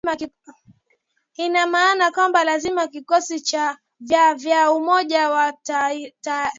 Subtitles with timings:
[1.37, 3.43] ina maana kwamba lazima vikosi
[3.99, 6.49] vya vya umoja wa mataifa